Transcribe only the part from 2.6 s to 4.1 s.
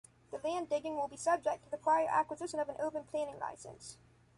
an urban planning license.